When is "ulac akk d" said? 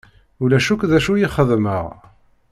0.43-0.91